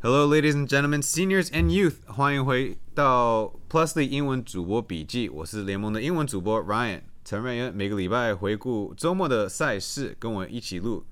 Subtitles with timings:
[0.00, 5.28] Hello, ladies and gentlemen, seniors and youth，欢迎回到 Plusly 英文主播笔记。
[5.28, 7.74] 我是联盟的英文主播 Ryan 陈瑞元。
[7.74, 11.04] 每个礼拜回顾周末的赛事，跟我一起录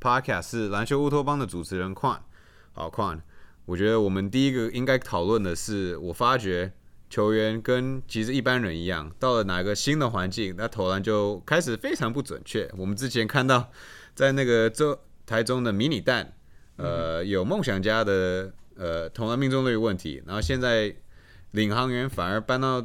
[0.00, 2.18] Podcast 是篮球乌托邦的主持人 Quan。
[2.72, 3.20] 好，Quan，
[3.64, 6.72] 我觉得我们第一个应该讨论的是，我发觉
[7.08, 12.68] 球员跟其实一般人一样，到了哪个新的环境，那投篮就开始非常不准确。
[12.76, 13.70] 我们之前看到
[14.16, 16.34] 在那个周台中的迷你蛋。
[16.76, 20.94] 呃，有梦想家的呃投篮命中率问题，然后现在
[21.52, 22.84] 领航员反而搬到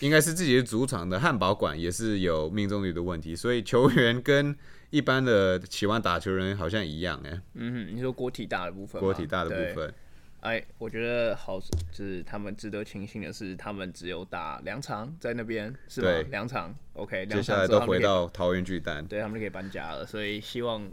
[0.00, 4.56] 应该是自己的主场的汉堡馆，也是有命中率的问题，所以球员跟
[4.90, 7.40] 一般的喜欢打球人好像一样哎。
[7.54, 9.92] 嗯哼，你说国体大的部分，国体大的部分，
[10.40, 11.58] 哎，我觉得好，
[11.90, 16.08] 就是他们值得庆幸的是，他们只有打两场在那边，是吧？
[16.30, 20.88] 两场，OK，接下来都回到桃园巨蛋，对他们就可以搬家了，所以希望。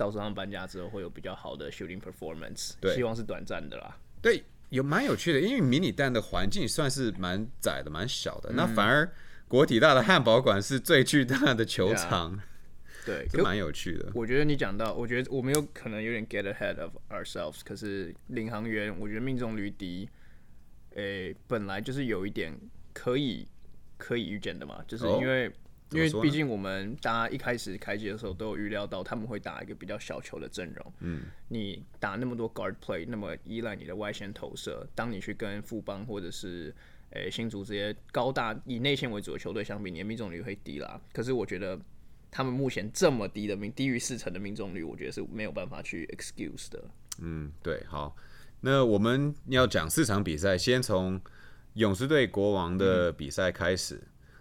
[0.00, 3.98] 到时候搬家之后会有比较好的 shooting performance，希望是短暂的啦。
[4.22, 9.12] 对，有蛮有趣的，因为迷你蛋的环境算是蛮窄的、蛮小的，那反而
[9.46, 12.40] 国体大的汉堡馆是最巨大的球场，
[13.04, 14.10] 对， 蛮有趣的。
[14.14, 20.08] 我觉得你讲到，我觉得我们有可能有点 get ahead of ourselves，可是领航员我觉得命中率低，
[20.94, 22.58] 诶，本来就是有一点
[22.94, 23.46] 可以
[23.98, 25.52] 可以预见的嘛，就是因为。
[25.92, 30.92] 因为毕竟我们大家一开始开机的时候都有预料到他们会打一个比较小球的阵容。
[31.00, 36.72] 嗯，你打那么多 guard play，那么依赖你的外线投射，当你去跟富邦或者是
[37.10, 41.00] 诶新竹这些高大以内线为主的球队相比，你的命中率会低啦。
[41.12, 41.76] 可是我觉得
[42.30, 46.84] 他们目前这么低的命，低于四成的命中率，我觉得是没有办法去 excuse 的。
[47.20, 48.14] 嗯，对，好，
[48.60, 51.20] 那我们要讲四场比赛，先从
[51.74, 54.00] 勇士队国王的比赛开始。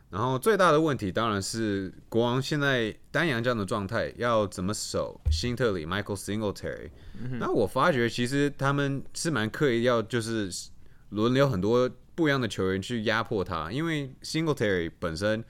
[0.09, 6.89] 然后最大的问题当然是国王现在丹阳这样的状态，要怎么守辛特里 Michael Singletary？
[7.39, 10.49] 那我发觉其实他们是蛮刻意要就是
[11.09, 15.43] 轮流很多不一样的球员去压迫他，因为 Singletary 本身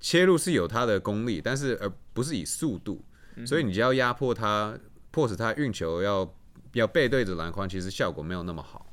[0.00, 3.04] 切入是有他的功力，但是而不是以速度，
[3.46, 4.76] 所以你就要压迫他，
[5.12, 6.34] 迫使他运球要
[6.72, 8.86] 要背对着篮筐，其实效果没有那么好。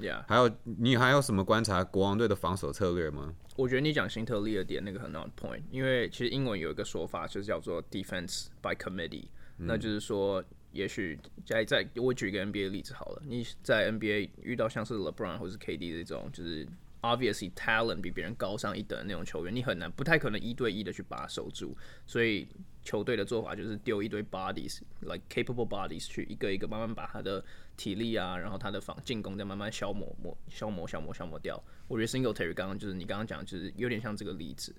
[0.00, 3.34] Yeah，还有你还有什么观察国王队的防守策略吗？
[3.56, 9.26] 我觉得你讲辛特利的点那个很 on point，因为其实英文有一个说法就是叫做 defense by committee，
[9.58, 10.42] 那就是说，
[10.72, 16.66] 也许在在我举一个 NBA 例子好了，你在 NBA 遇到像是 LeBron 或是 KD 这种就是
[17.02, 21.76] obviously talent 比别人高上一等的那种球员，你很难不太可能一对一的去把他守住，
[22.06, 22.48] 所以
[22.82, 27.44] 球队的做法就是丢一堆 bodies，like capable bodies 去一个一个慢慢把他的。
[27.74, 31.60] 体力啊，然后他的防进攻再慢慢消磨磨消磨消磨消磨掉。
[31.88, 34.74] 我觉得 Single Terry 刚刚就是你刚刚讲，就是有点像这个例子。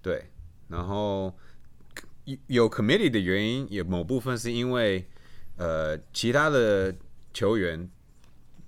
[0.00, 0.24] 对，
[0.68, 1.36] 然后
[2.46, 5.04] 有 Committee 的原因，也某部分是因为
[5.56, 6.94] 呃其他的
[7.34, 7.90] 球员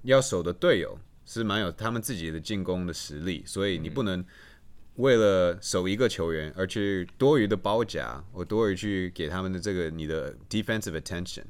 [0.03, 4.25] 要守的队友是蛮有他们自己的进攻的实力，所以你不能
[4.95, 11.45] 为了守一个球员而去多余的包夹，或多余去给他们的这个你的 defensive attention。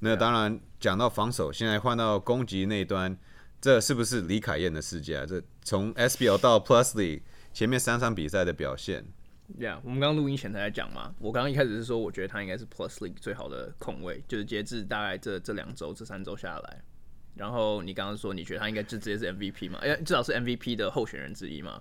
[0.00, 3.16] 那当然，讲到防守，现在换到攻击那端，
[3.60, 5.24] 这是不是李凯燕的世界啊？
[5.26, 7.22] 这从 SBL 到 Plusly
[7.54, 9.06] 前面三场比赛的表现
[9.58, 11.14] ，Yeah，我们刚刚录音前才在讲嘛。
[11.18, 16.82] 我刚刚一开始是说，我觉得他应该是 Plusly 最好的控卫，就是截至大概这这两周、这三周下来。
[17.34, 19.78] 然后你刚刚说，你觉得他应该就直接是 MVP 嘛？
[19.82, 21.80] 哎，至少是 MVP 的候选人之一嘛？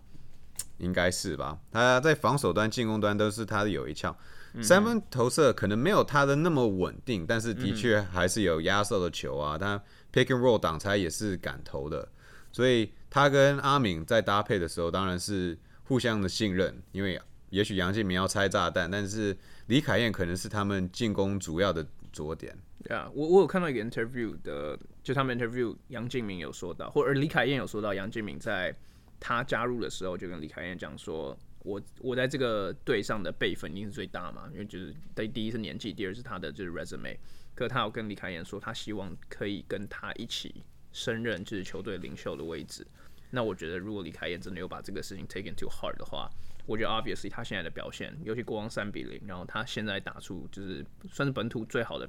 [0.78, 1.60] 应该是吧？
[1.72, 4.16] 他在防守端、进攻端都是他的有一窍。
[4.62, 9.58] 三分投射可能没有他的那么稳定，但是的确还是有压哨的球啊。
[9.58, 9.82] 他
[10.12, 12.08] pick and roll 挡拆也是敢投的，
[12.52, 16.80] 所以他跟阿敏在搭配的时候，当然是互相的信任。
[16.92, 17.20] 因为
[17.50, 19.36] 也许杨敬明要拆炸弹，但是
[19.68, 22.56] 李凯燕可能是他们进攻主要的着点。
[22.84, 28.76] 对啊，我我有看到一个 interview 的，就他们 interview 杨敬明有说到，或者李凯燕有说到，杨敬明在
[29.20, 31.38] 他加入的时候就跟李凯燕讲说。
[31.66, 37.16] 我我在这个队上的辈分一定是最大嘛，因为就是第第一是年纪，第二是他的就是 resume。
[37.56, 40.62] 可他有跟李凯燕说，他希望可以跟他一起
[40.92, 42.86] 升任就是球队领袖的位置。
[43.30, 46.30] 那我觉得如果李凯燕真的有把这个事情 taken to heart 的话，
[46.66, 52.06] 我觉得 obviously 他现在的表现，尤其国王三比零，然后他现在打出就是算是本土最好的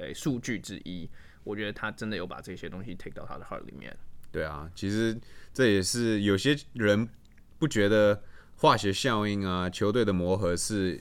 [0.00, 1.08] 诶数据之一，
[1.44, 3.96] 我觉得他真的有把这些东西 take 到他的 heart 里面。
[4.32, 5.18] 对啊，其实
[5.52, 7.08] 这也是有些人
[7.58, 8.22] 不觉得。
[8.62, 11.00] 化学效应啊，球队的磨合是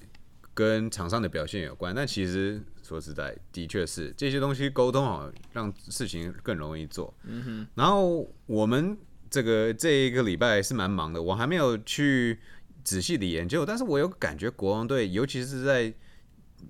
[0.54, 1.94] 跟场上的表现有关。
[1.94, 7.14] 但其实说实在，的确是这些东西沟通好，让事情更容易做。
[7.26, 7.68] 嗯哼。
[7.76, 8.98] 然后我们
[9.30, 12.40] 这个这一个礼拜是蛮忙的，我还没有去
[12.86, 13.66] 仔细的研究。
[13.66, 15.94] 但是我有感觉，国王队尤其是在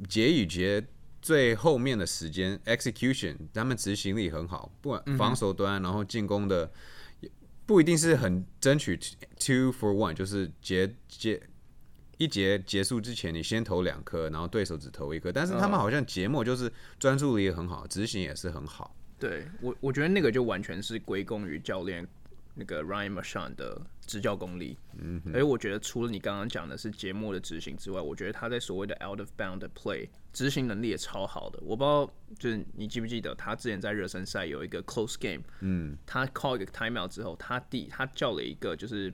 [0.08, 0.84] 节与节
[1.22, 6.72] 最后面的时间 execution，他们执行力很好，不管防守端，然后进攻的
[7.66, 8.98] 不一定是很争取
[9.38, 11.42] two for one，就是节节
[12.18, 18.96] 一节结束之前你先投两颗，然后对手只投一颗，但是他们好像节末就是专注力也很好，执行也是很好。
[19.18, 22.08] 对我，我觉得那个就完全是归功于教练
[22.60, 24.78] 那个 Ryan Marchand 的执教功力。
[24.98, 31.58] 嗯，而我觉得除了你刚刚讲的是节目的执行之外，我觉得他在所谓的 out of bound 的 play 执行能力也超好的。
[31.62, 39.12] 我不知道，就是你记不记得他之前在热身赛有一个 close game，嗯，他 call 一个 timeout 之后，他第他叫了一个就是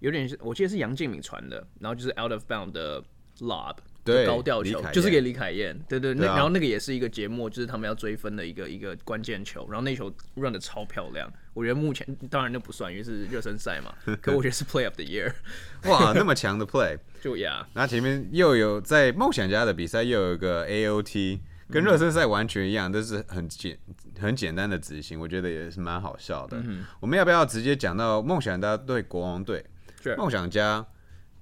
[0.00, 3.02] 有点是我记得是杨敬敏传的，然后就是 out of bound 的
[3.38, 3.76] lob。
[4.04, 15.32] 对高调，球就是给李凯燕，对对，那然后那个也是一个节目，就是他们要追分的一个一个关键球，然后那球 run 的超漂亮，我觉得目前当然那不算，因为是热身赛嘛， 可我觉得是 play of the year，
[15.84, 21.40] 哇，那么强的 play， 就呀，然后前面又有在梦想家的比赛又有一个 AOT，
[21.70, 23.78] 跟热身赛完全一样，都是很简
[24.20, 26.62] 很简单的执行，我觉得也是蛮好笑的。
[27.00, 29.64] 我们要不要直接讲到梦想家对国王队？
[30.02, 30.84] 是梦想家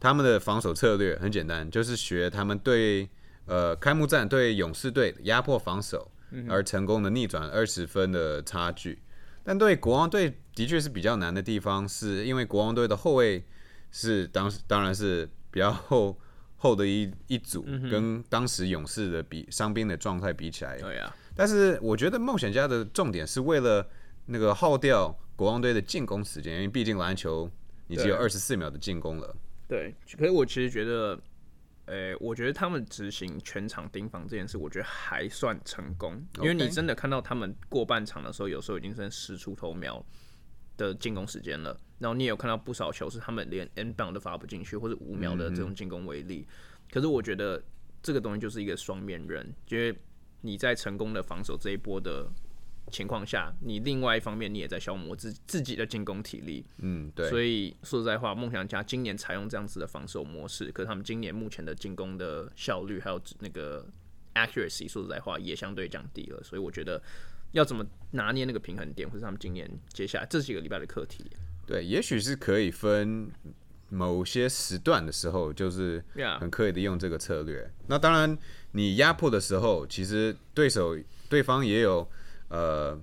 [0.02, 3.08] 他们的防守策略很简单，就是学他们对
[3.46, 6.10] 呃开幕战对勇士队压迫防守，
[6.48, 9.00] 而成功的逆转二十分的差距。
[9.44, 13.44] 但对国王队的确是比较难的地方，是因为国王队的后卫
[13.92, 16.18] 是当时当然是比较厚
[16.56, 23.86] 厚的一一组，跟当时勇士的比伤兵的状态比起来，对呀，但是我觉得冒险家的重点是为了
[24.26, 27.48] 那个耗掉国王队的进攻时间，因为毕竟篮球
[27.86, 28.20] 你只有对。
[28.20, 29.36] 二十四秒的进攻了。
[29.72, 31.18] 对，可是我其实觉得，
[31.86, 40.04] 诶，我觉得他们执行全场盯防这件事，我觉得还算成功，因为你真的看到他们过半场的时候，有时候已经剩十出头秒
[40.76, 46.46] 的进攻时间了，然后你也有看到不少球是他们连 N 棒都发不进去，或者五秒的这种进攻威力。
[46.90, 47.62] 可是我觉得
[48.02, 49.98] 这个东西就是一个双面刃，因为
[50.42, 52.30] 你在成功的防守这一波的
[52.90, 56.64] 情况下，你另外一方面你也在消磨自自己的进攻体力。
[56.78, 63.86] 嗯，对，所以说实在话，梦想家今年采用这样子的防守模式，可是他们今年目前的进攻的效率还有那个
[64.34, 66.42] accuracy，说实在话也相对降低了。
[66.42, 67.00] 所以我觉得
[67.52, 71.24] 要怎么拿捏那个平衡点，或是他们今年接下来这几个礼拜的课题。
[71.64, 73.30] 对，也许是可以分
[73.88, 76.02] 某些时段的时候，就是
[76.40, 77.70] 很刻意的用这个策略。
[77.86, 78.36] 那当然，
[78.72, 80.98] 你压迫的时候，其实对手
[81.28, 82.06] 对方也有
[82.52, 83.00] 呃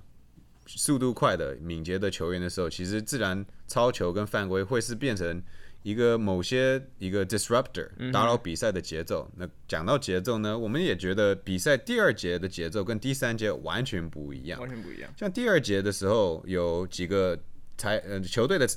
[0.68, 5.42] 速度快的、敏捷的球员的时候，其实自然超球跟犯规会是变成
[5.82, 9.28] 一个某些一个 disruptor，打扰比赛的节奏。
[9.36, 14.60] 那讲到节奏呢，我们也觉得比赛第二节的节奏跟第三节完全不一样。
[14.60, 15.12] 完全不一样。
[15.18, 17.38] 像第二节的时候，有几个
[17.78, 18.68] 裁呃球队的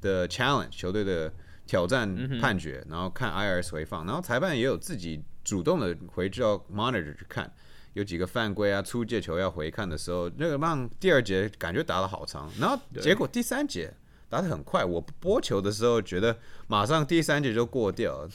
[0.00, 1.32] 的 challenge，球队的
[1.66, 7.52] 挑战判决，然后看 IRS 回放，然后裁判也有自己主动的回到 monitor 去看，
[7.94, 13.92] 有几个犯规啊、出界球要回看的时候，那个让第二节感觉打得好长，然后结果第三节
[14.28, 16.38] 打得很快，我播球的时候觉得
[16.68, 18.28] 马上第三节就过掉了，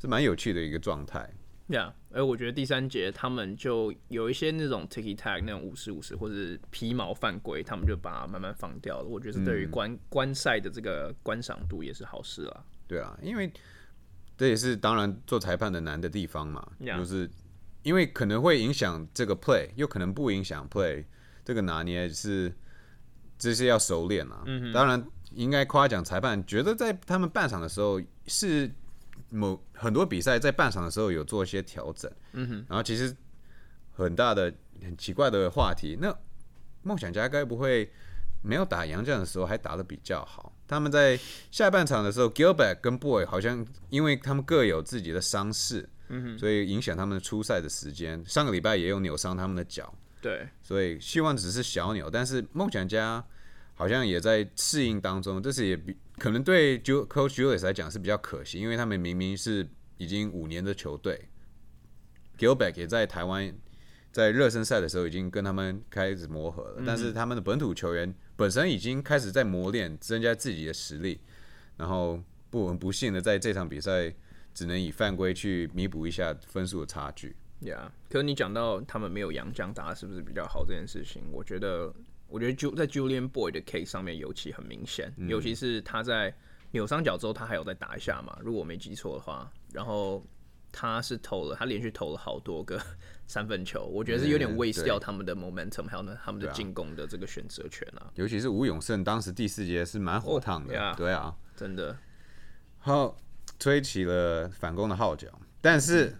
[0.00, 1.28] 是蛮有趣的一个状态。
[1.68, 9.04] 呀，而我觉得第三节他们就有一些那种 ticky tag 那种五十五十或者是皮毛犯规，他们就把它慢慢放掉了。
[9.04, 12.64] 我觉得是对于观、观赛的这个观赏度也是好事啦。
[12.88, 13.52] 对啊，因为
[14.36, 16.66] 这也是当然做裁判的难的地方嘛
[16.96, 17.30] 就是
[17.82, 21.04] 因为可能会影响这个 play，又可能不影响 play，
[21.44, 22.52] 这个拿捏是
[23.38, 24.44] 这是要熟练啊。
[24.72, 25.02] 当然
[25.32, 28.70] 应该夸奖裁判，觉得在他们半场的时候是
[29.30, 32.10] 某很多比赛在半场的时候有做一些调整。
[32.32, 33.16] 嗯哼，然后其实
[33.92, 34.52] 很大的
[34.82, 36.14] 很奇怪的话题，那
[36.82, 37.90] 梦想家该不会
[38.42, 40.52] 没有打洋将的时候还打得比较好？
[40.66, 41.18] 他们在
[41.50, 48.22] 下半场的时候，Gilbert 跟 Boy 好像因为他们各有自己的伤势，嗯所以影响他们出赛的时间。
[48.26, 53.24] 上个礼拜也有扭伤他们的脚，对，所以希望只是小扭，但是梦想家
[53.74, 61.28] 好像也在适应当中，这是也比可能对 Ju Coach Julius 来讲是比较可惜，因为他们明明是已经五年的球队
[62.38, 63.54] ，Gilbert 也在台湾
[64.12, 71.20] 在热身赛的时候已经跟他们开始磨合了，但是他们的本土球员本身已经开始在磨练，增加自己的实力，
[71.76, 74.12] 然后不很不幸的在这场比赛
[74.54, 77.36] 只能以犯规去弥补一下分数的差距。
[77.60, 81.92] 呀、可是你讲到他们没有杨将打得是不是比较好这件事情，我觉得，
[82.26, 86.34] 我觉得就在 Julian Boy 的 case 上面尤其很明显，尤其是他在
[86.70, 90.24] 扭伤脚之后，他还有再打一下嘛，如果我没记错的话，然后
[90.72, 92.80] 他是投了，他连续投了好多个
[93.26, 101.94] 三分球，我觉得是有点嗯 waste 掉他们的 momentum，还有呢他们的进攻的这个选择权啊，尤其是吴永胜，当时第四节是蛮火烫的，对啊，真的，
[102.78, 103.14] 好
[103.60, 105.28] 吹起了反攻的号角，
[105.60, 106.16] 但是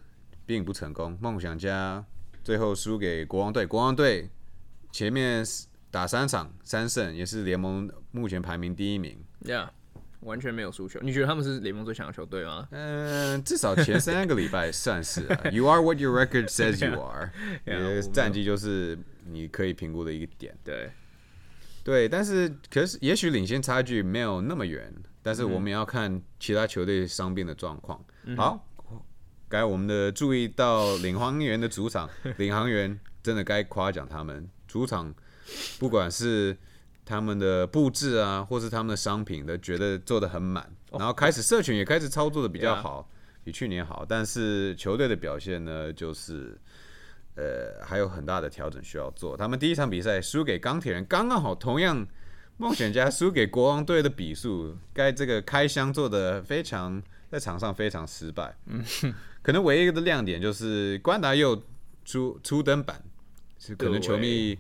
[0.47, 1.19] 并不成功。
[1.21, 2.05] 梦想家
[2.45, 3.65] 最最后输给国王队。
[3.65, 4.29] 国王队
[4.91, 5.45] 前面
[5.89, 9.17] 打三场三胜，也是联盟目前排名第一名。
[9.45, 9.69] Yeah，
[10.23, 10.99] 完全没有输球。
[11.01, 12.67] 你觉得他们是联盟最强的球队吗？
[12.73, 15.41] 嗯，至少前三个礼拜算是、啊。
[15.55, 17.31] You are what your record says you are。
[17.65, 20.53] Yeah，你的我战绩就是你可以评估的一个点。
[20.65, 20.91] 对，
[21.85, 28.03] 对，但是可是也许领先差距没有那么远，但是我们也要看其他球队伤病的状况。
[28.37, 28.67] 好，
[29.49, 32.09] 该我们的注意到领航员的主场，
[32.39, 35.15] 领航员真的该夸奖他们，主场
[35.79, 36.57] 不管是
[37.05, 43.09] 他们的布置啊，或是他们的商品的，觉得做的很满，然后开始社群也开始操作的比较好，
[43.45, 46.59] 比去年好，但是球队的表现呢，就是。
[47.37, 49.35] 呃，还有很大的调整需要做。
[49.37, 52.07] 他们第一场比赛输给钢铁人，刚刚好，同样
[52.61, 58.55] 梦想家输给国王队的比数，该这个开箱做的非常在场上非常失败。
[58.67, 58.85] 嗯，
[59.41, 61.61] 可能唯一的亮点就是关达又
[62.05, 63.03] 出初登板，
[63.59, 64.59] 是可能球迷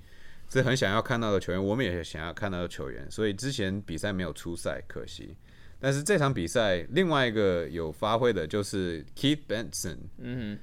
[0.49, 5.37] 是很想要看到的球员，我们也想要看到的球员，所以之前比赛没有出赛，可惜。
[5.79, 10.59] 但是这场比赛另外一个有发挥的就是 Keith Benson，嗯，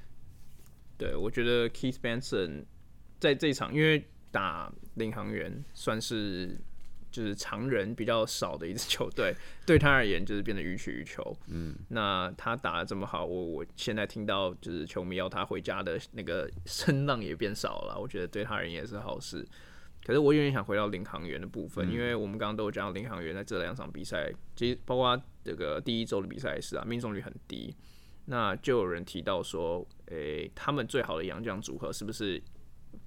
[0.96, 2.64] 对，我觉得 Keith Benson
[3.20, 6.58] 在这场，因为打领航员算是
[7.10, 9.34] 就是常人比较少的一支球队，
[9.66, 11.36] 对他而言就是变得予取予求。
[11.48, 19.46] 嗯，那他打的这么好，我我现在听到就是球迷要他回家的那个声浪也变少了，我觉得对他而言也是好事。
[20.04, 27.74] 可是我有点想回到领航员的部分，因为我们刚刚都有讲到领航员在这两场比赛，其实包括这个第一周的比赛也是啊，命中率很低。
[28.26, 32.40] 那就有人提到说，诶、他们最好的洋将组合是不是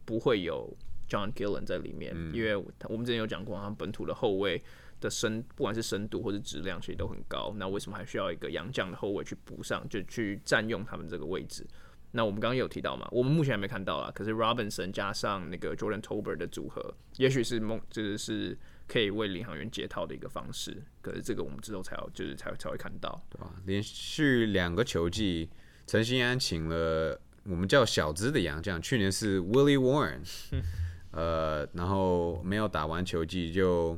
[0.06, 0.76] 不会有
[1.12, 2.16] John Gillen 在里面？
[2.34, 4.64] 因为我们之前有讲过，他们本土的后卫
[5.02, 7.54] 的深，不管是深度或是质量，其实都很高。
[7.58, 11.68] 那为什么还需要一个洋将的后卫去补上，就去占用他们这个位置？
[12.14, 14.12] 那我们刚刚有提到嘛，我们目前还没看到啦。
[14.14, 20.84] 可是 Robinson 加上那个 Jordan Tober 的组合，也许是梦，就是是可以为领航员解套的一个方式。
[21.02, 23.24] 可是这个我们之后才要，就是才才会看到。
[23.30, 23.54] 对吧？
[23.66, 25.50] 连续两个球季，
[25.88, 30.20] 陈兴安请了我们叫小资的洋将，去年是 Willie Warren，
[31.12, 33.98] 呃，然后没有打完球季就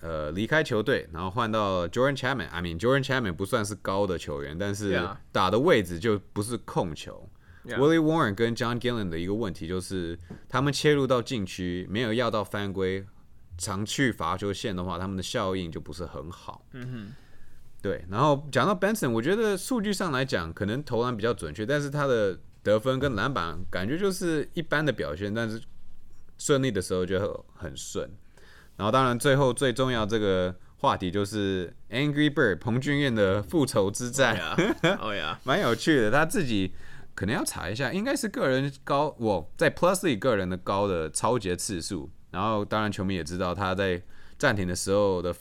[0.00, 2.48] 呃离开球队，然后换到 Jordan Chapman。
[2.48, 5.00] I mean Jordan Chapman 不算是高的球员，但是
[5.32, 7.28] 打的位置就不是控球。
[7.64, 13.04] Willie Warren 跟 John Gillen 的一个问题就是，他们切入到禁区没有要到犯规，
[13.58, 16.64] 常去罚球线的话，他们的效应就不是很好。
[16.72, 17.12] 嗯
[17.82, 25.60] 对，然后讲到 Benson，我觉得数据上来讲，可能投篮比较准确，但是他的得分跟篮板感觉就是一般的表现，但是
[26.40, 28.10] 顺利的时候就很顺。
[28.76, 34.36] 然后当然最后最重要这个话题就是 Angry Bird 彭俊彦的复仇之战，
[34.98, 36.10] 哦呀， 蛮有趣的。
[36.10, 36.72] 他自己
[37.14, 42.10] 可能要查一下，应该是个人高，我在 Plus League 个人的高的超节次数。
[42.30, 44.02] 然后当然球迷也知道他在
[44.38, 45.34] 暂停的时候的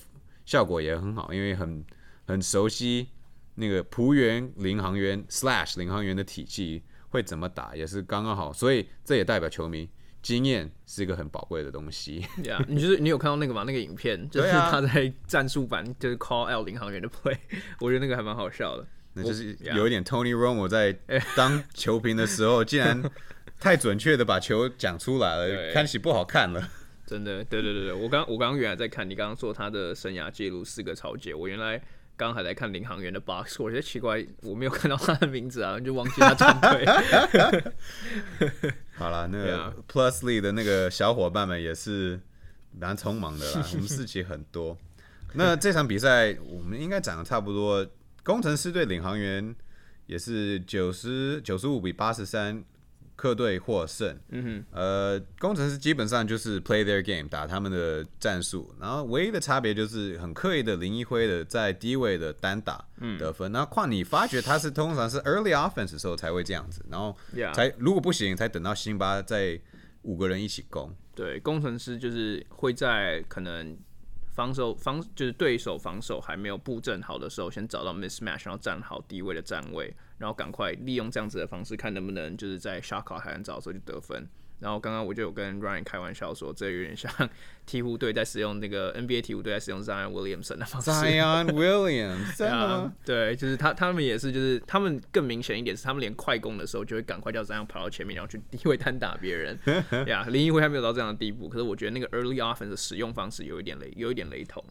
[0.46, 1.86] 效果也很好，因为很
[2.28, 3.08] 很熟悉
[3.56, 8.52] 那个浦原领航员 slash 领航员的体系会怎么打，也是刚刚好。
[8.52, 9.90] 所以这也代表球迷
[10.22, 12.26] 经验是一个很宝贵的东西。
[12.44, 13.64] 呀你就是你有看到那个吗？
[13.66, 17.38] 那个影片就是他在战术版就是 call out 领航员的 play，
[17.80, 18.86] 我觉得那个还蛮好笑的。
[19.14, 20.94] 那就是有一点 Tony Romo 在
[21.36, 23.02] 当球评的时候，竟然
[23.60, 26.70] 太准确的把球讲出来了， 看起不好看了。
[27.08, 31.82] 真的，对对对对，我刚我刚刚原来在看你刚刚说他的生涯记录四个超节，我原来
[32.20, 36.86] 刚刚还在看领航员的 box，我觉得奇怪，我没有看到他的名字啊， 就忘记他团队。
[38.98, 42.20] 好了，那个 Plus Lee 的那个小伙伴们也是
[42.78, 44.78] 蛮匆忙的啦， 我们事情很多。
[45.36, 47.88] 那这场比赛我们应该讲的差不多，
[48.22, 49.56] 工程师队领航员
[50.06, 52.62] 也是九十九十五比八十三，
[53.20, 54.18] 客队获胜。
[54.30, 62.86] 嗯哼，呃，工程师基本上就是 play their game，打他们的战术，然后唯一的差别就是很刻意的林一辉的在低位的单打
[63.20, 67.14] 得分，然后况你发觉他是通常是 early offense 的时候才会这样子，然后
[67.54, 69.60] 才如果不行，才等到辛巴在
[70.04, 70.96] 五个人一起攻。
[71.14, 73.78] 对，工程师就是会在可能
[74.32, 84.26] 防守防就是对手防守还没有布阵好的时候，先找到 miss match 然后站好低位的站位，然后赶快利用这样子的方式，看能不能就是在 shot clock 还很早的时候就得分。
[84.60, 87.10] 然后刚刚我就有跟 Ryan 开玩笑说，这有点像
[87.66, 90.92] 鹈鹕队在使用那个 NBA 鹈鹕队在使用 Zion Williamson 的方式。
[90.92, 99.58] Zion Williams 对，就是他，他们也是，就是他们更明显一点是，他们连快攻的时候就会赶快叫 Zion 跑到前面，然后去低位单打别人。
[100.08, 104.64] 呀， 林一辉还没有到这样的地步，可是我觉得那个 early offense 的使用方式有一点雷，有一点雷同。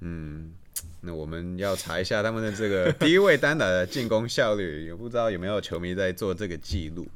[0.00, 0.52] 嗯
[1.00, 7.08] 那我们要查一下他们的这个低位单打的进攻效率，也不知道有没有球迷在做这个记录。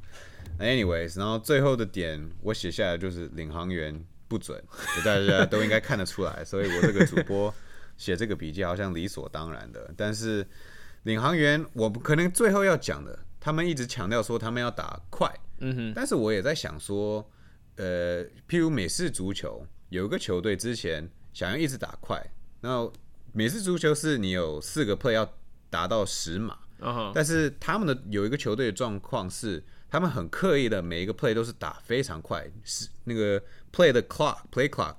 [0.60, 4.62] Anyways，然后最后的点我写下来就是领航员不准，
[5.04, 7.52] 大家都应该看得出来，所以我这个主播
[7.96, 9.92] 写这个笔记好像理所当然的。
[9.96, 10.46] 但是
[11.04, 17.26] 领航员，我们可能最后要讲的，他们一直强调说他们要打快，嗯哼，但是我也在想说，
[17.76, 22.22] 呃，譬如美式足球有一个球队之前想要一直打快，
[22.60, 22.92] 然后
[23.32, 25.34] 美式足球是你有四个 play 要
[25.70, 26.58] 达到十码，
[27.14, 33.42] 但是他们的有一个球队的状况是，他们很刻意的每一个 play 都是打非常快，是那个
[33.72, 34.94] play 的 clock play clock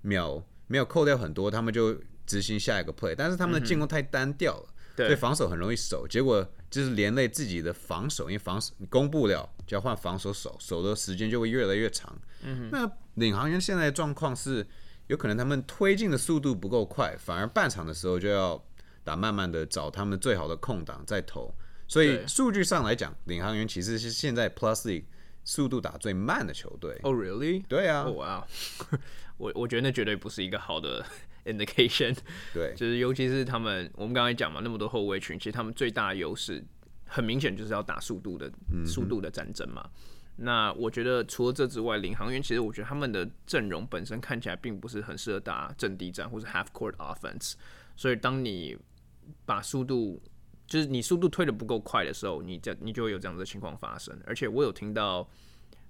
[0.00, 1.94] 秒没有扣掉很多，他们就
[2.26, 4.66] 执行下一个 play，但是他们的进攻太单调了，
[4.96, 12.18] 所以对，防守很容易守，结果就是连累自己的防守，因为防守你攻不了，就要换防守守，守的时间就会越来越长。
[12.42, 14.66] 嗯、那领航员现在的状况是，
[15.08, 18.62] 有可能他们推进的速度不够快，反而半场的时候就要
[19.04, 21.54] 打慢慢的找他们最好的空档再投，
[21.94, 25.04] 所以数据上来讲，领航员其实是现在 Plus League
[25.44, 26.98] 速度打最慢的球队。
[27.04, 27.64] 哦、really？
[27.68, 28.46] 对啊哦，哇，
[29.38, 31.06] 我我觉得那绝对不是一个好的
[31.46, 32.16] indication，
[32.52, 36.64] 对，就是尤其是他们，我们刚才讲嘛，那么多后卫群，其实他们最大的优势
[37.06, 38.50] 很明显就是要打速度的、
[38.84, 39.88] 速度的战争嘛。
[40.36, 47.52] 那我觉得除了这之外，领航员其实我觉得他们的阵容本身看起来并不是很适合打阵地战或是 half court offense，
[47.94, 48.76] 所以当你
[49.46, 50.20] 把速度
[50.66, 54.18] 就是你速度推的不够快的时候，你这你就会有这样子的情况发生。
[54.26, 55.28] 而且我有听到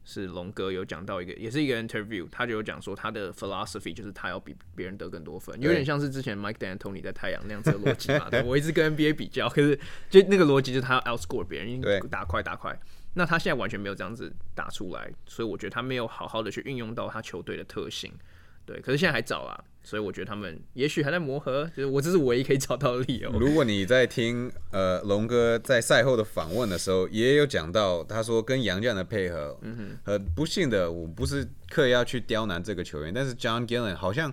[0.04, 8.28] 是龙哥有讲到一个，也是一个 interview，他就有讲说他的 philosophy 就是他要比别人得更多分，有点像是之前 Mike D'Antoni 在太阳那样子的逻辑嘛。
[8.32, 9.78] 对我一直跟 NBA 比较，可是
[10.10, 12.78] 就那个逻辑就是他要 outscore 别人，对打快打快。
[13.14, 18.12] 那他现在完全没有这样子打出来，所以我觉得他没有好好的去运用到他球队的特性。
[18.66, 23.30] 对，可是现在还早啦，所以我觉得他们也许还在磨合，就是我这是唯一可以找到的理由。
[23.32, 34.32] 如果你在听呃龙哥在赛后的访问的时候，也有讲到，他说跟杨绛的配合，嗯哼很不幸的，我不是刻意要去刁难这个球员，但是 John Gillen 好像，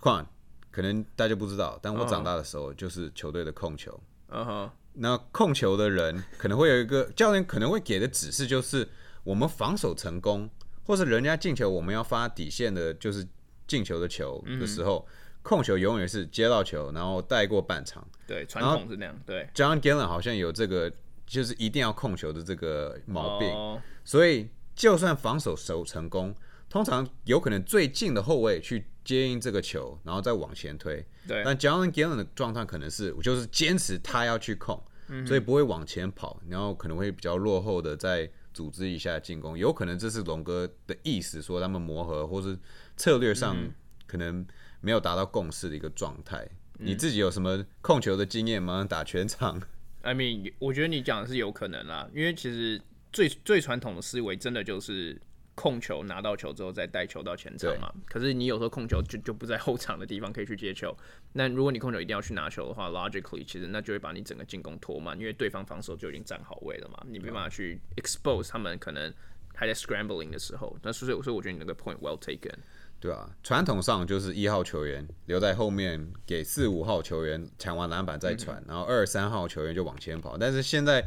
[0.00, 0.26] 况
[0.70, 8.88] 可能大家不知道，但我长大的时候就是球队的控球，嗯哼，那控球的人可能会有一个教练可能会给的指示，就是
[9.22, 10.48] 我们防守成功，
[10.84, 13.26] 或是人家进球，我们要发底线的，就是
[13.66, 15.06] 进球的球的时候，
[15.42, 18.06] 控球永远是接到球，然后带过半场。
[18.26, 20.90] 对，传统是那样，对，John Gillen 好像有这个，
[21.26, 26.34] 就是一定要控球的这个毛病，哦所以就算防守守成功，
[26.68, 31.04] 通常有可能最近的后卫去接应这个球，然后再往前推。
[31.28, 34.82] 对，但 John Gillen 的状态可能是，就是坚持他要去控，
[35.26, 39.58] 所以不会往前跑，然后可能会比较落后的再组织一下进攻。
[39.58, 42.58] 有可能这是龙哥的意思，说他们磨合或是
[42.96, 43.56] 策略上
[44.06, 44.46] 可能
[44.80, 46.46] 没有达到共识的一个状态。
[46.78, 48.84] 你自己有什么控球的经验吗？
[48.88, 49.60] 打全场
[50.02, 55.18] ？I mean，我觉得你讲的是有可能啦，因为其实最最传统的思维真的就是
[55.54, 57.94] 控球拿到球之后再带球到前场嘛。
[58.06, 60.94] 可是你有时候控球就就不在后场的地方可以去接球，
[61.32, 69.14] 那如果你控球一定要去拿球的话，logically 其实那就会把你整个进攻拖慢，因为对方防守就已经站好位了嘛，你没办法去 expose 他们可能
[69.54, 70.76] 还在 scrambling 的时候。
[70.82, 72.52] 那所以所以我觉得你那个 point well taken。
[73.04, 80.38] 对啊，传统上就是一号球员留在后面给四五号球员抢完篮板再传，然后二三号球员就往前跑。
[80.38, 81.04] 但是现在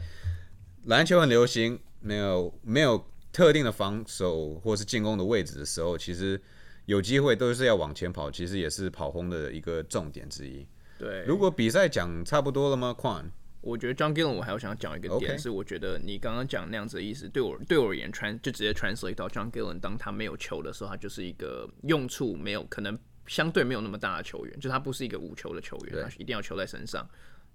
[0.85, 6.39] 篮球很流行，没有没有特定的防守或是进攻的位置的时候，其实
[6.85, 10.67] 有机会都是要往前跑，其实也是跑轰的一个重点之一。
[10.99, 12.93] 对，如果比赛讲差不多了吗？
[12.93, 13.27] 况
[13.67, 27.05] 我觉得 John Gillen 我还有想要讲一个点是我觉得你刚刚讲那样子的意思，对我对我而言，trans 就直接 translate 到 John Gillen，当他没有球的时候，他就是一个用处没有可能相对没有那么大的球员，就他不是一个无球的球员，他一定要球在身上。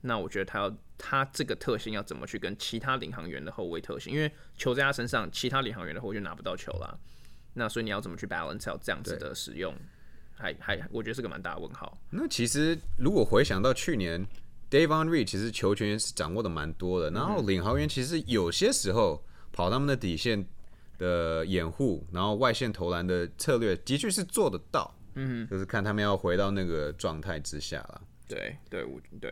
[0.03, 6.98] 那我觉得他要他这个特性要怎么去跟其他领航员的后卫特性，因为球在他身上，其他领航员的后卫就拿不到球啦。
[7.55, 9.75] 那所以你要怎么去 balance out 这样子的使用，
[10.35, 11.96] 还还我觉得是个蛮大的问号。
[12.11, 14.22] 那其实如果回想到去年
[14.72, 20.44] ，Davon Reed 其实球权是掌握的蛮多的，然后领航员其实有些时候跑他们的底线
[20.98, 28.00] 的掩护，然后外线投篮的策略的确是做得到，嗯，就是看他们要回到那个状态之下了。
[28.26, 29.30] 对对，我对。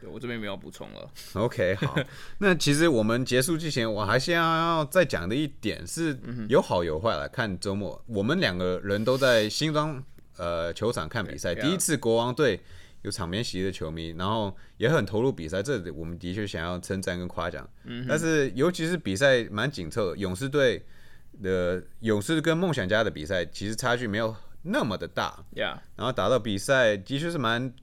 [0.00, 1.08] 对我这边没有补充了。
[1.34, 1.96] OK，好，
[2.38, 10.02] 那其实我们结束之前，我还是要再讲的一点是有好有坏来看周末，我们两个人都在新庄
[10.38, 12.58] 呃球场看比赛，第一次国王队
[13.02, 17.68] 有场面席的球迷，然后也很投入比赛，这我们的确想要称赞跟夸奖。
[18.08, 20.84] 但是尤其是比赛蛮紧凑的，勇士队
[21.42, 27.74] 的勇士跟梦想家的比赛其实差距没有那么的大，Yeah，然后打到比赛的确是蛮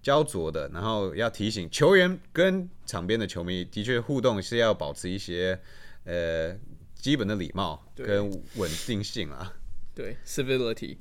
[0.00, 5.58] 焦灼的，然后要提醒球员跟场边的球迷的确互动是要保持一些
[6.04, 6.56] 呃
[6.94, 9.52] 基本的礼貌跟稳定性啊。
[9.98, 10.96] 对，civility，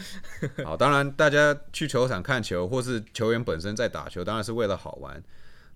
[0.64, 5.22] 好，当然大家去球场看球，或是球员本身在打球，当然是为了好玩。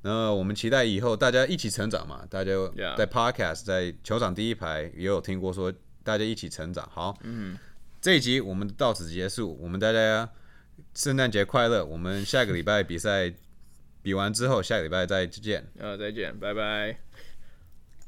[0.01, 2.27] 那我们期待以后大家一起成长嘛。
[2.31, 2.53] 大家
[2.97, 5.71] 在 podcast 在球场第一排也有听过说
[6.03, 6.89] 大家一起成长。
[6.91, 7.59] 好，嗯，
[8.01, 10.27] 这一集我们到此结束，我们大家
[10.95, 11.85] 圣诞节快乐。
[11.85, 13.31] 我们下个礼拜比赛
[14.01, 15.71] 比完之后，下个礼拜再见。
[15.79, 17.04] 呃，再见，拜拜。